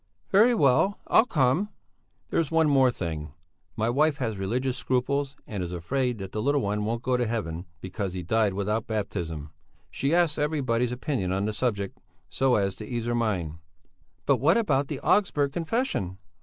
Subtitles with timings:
[0.31, 1.69] "Very well, I'll come."
[2.31, 3.33] "There's one more thing.
[3.75, 7.27] My wife has religious scruples and is afraid that the little one won't go to
[7.27, 9.51] heaven because he died without baptism.
[9.91, 11.99] She asks everybody's opinion on the subject,
[12.31, 13.59] so as to ease her mind."
[14.25, 16.17] "But what about the Augsburg Confession?"